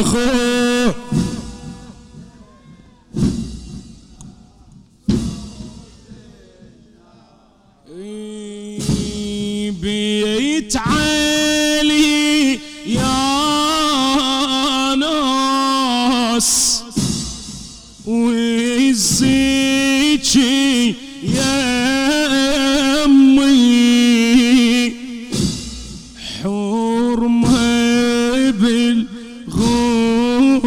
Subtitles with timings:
[0.00, 0.94] اخويا
[9.82, 10.76] بيت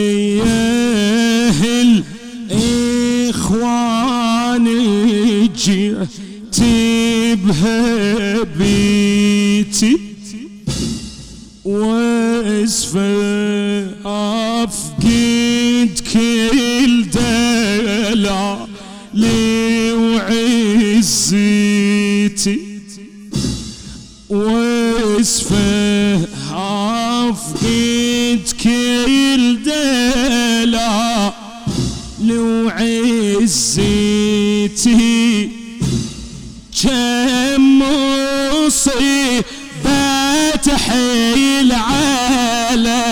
[0.00, 1.60] وياه
[3.30, 4.66] الإخوان
[5.56, 6.60] جئت
[7.44, 9.96] بها بيتي
[11.64, 13.10] واسفة
[14.64, 18.66] أفقد كل دلع
[19.14, 19.92] لي
[21.22, 21.80] وعزتي
[24.30, 25.79] واسفة
[34.70, 35.50] عزتي
[36.82, 37.82] كم
[38.66, 39.44] مصيبة
[40.62, 43.10] تحيل علي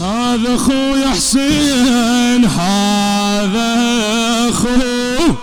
[0.00, 3.76] هذا أخوي حسين هذا
[4.48, 5.36] أخوي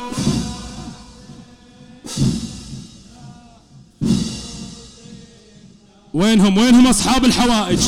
[6.13, 7.79] وينهم؟ وينهم أصحاب الحوائج؟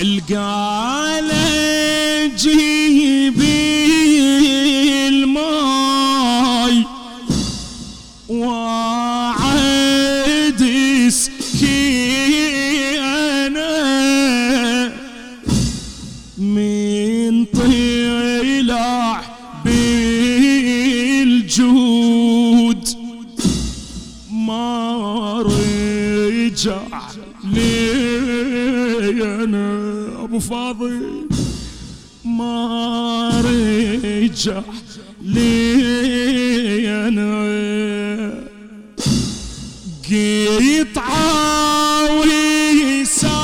[0.00, 1.30] القال
[2.36, 4.01] جيبي.
[27.44, 31.28] لي أنا أبو فاضل
[32.24, 34.62] ما رجع
[35.22, 35.48] لي
[37.08, 37.42] أنا
[41.32, 42.34] قيطعاوي
[43.04, 43.42] سارة.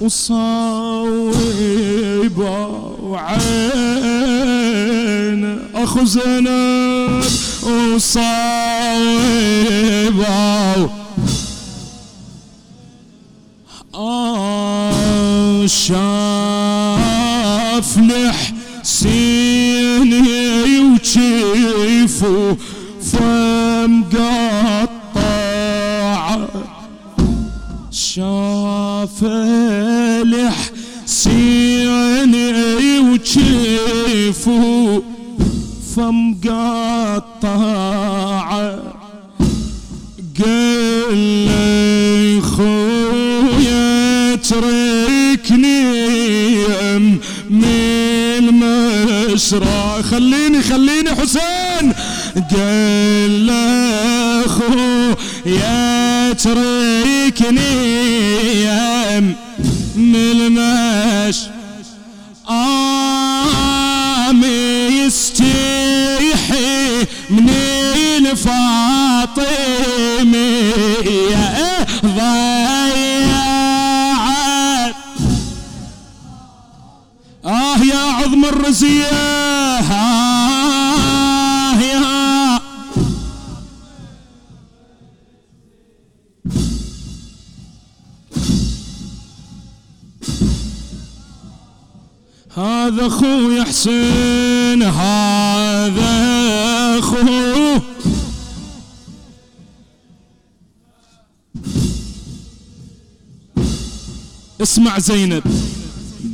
[0.00, 1.70] وصويبه
[3.02, 3.50] وعين
[5.74, 7.24] اخو زينب
[7.62, 8.30] وصويبه
[13.94, 15.98] آه شاف
[17.98, 19.40] لحسيني
[23.02, 24.90] فم قطع
[34.30, 35.02] وجيفه
[35.96, 37.60] فم قطع
[40.44, 45.82] قال لي خويا اتركني
[47.50, 47.64] من
[48.38, 51.92] المشرع خليني خليني حسين.
[52.50, 57.70] قال له خويا اتركني
[59.96, 61.49] من المشرع
[92.54, 96.10] هذا أخوي حسين هذا
[96.98, 97.82] أخوه.
[104.62, 105.42] اسمع زينب.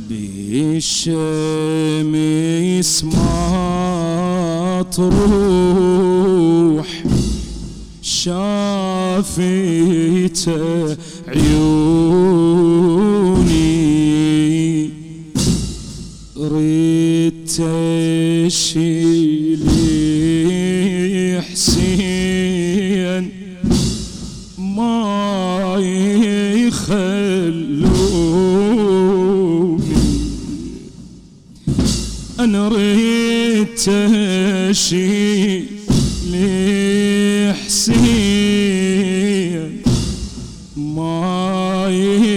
[0.09, 1.13] بالشمس
[3.03, 6.87] ما تروح
[8.01, 9.29] شافيت
[11.27, 12.76] عيوني
[17.57, 19.01] تشيلي
[21.41, 23.23] حسين.
[24.57, 25.75] ما
[26.57, 26.97] يخلوني
[32.39, 33.79] أنا ريت
[34.69, 35.13] تشيلي
[37.65, 37.97] حسين.
[40.77, 42.36] ما يخلوني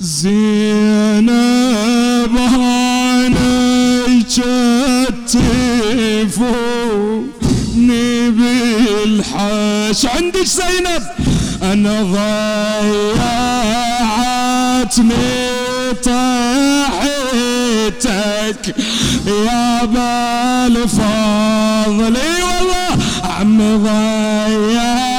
[0.00, 1.30] زينب
[2.36, 4.22] هاني
[7.00, 11.02] كتفوني بالحش عندك زينب؟
[11.62, 12.02] أنا
[14.10, 15.10] ضيعتني
[16.04, 17.14] طاحتك
[19.26, 20.96] يا بالفضل
[22.16, 22.96] إي والله
[23.40, 25.09] عم ضيعتني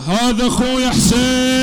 [0.08, 1.57] هذا أخوي حسين.